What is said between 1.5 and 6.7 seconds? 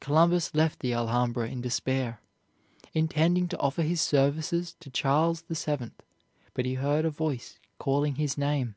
in despair, intending to offer his services to Charles VII., but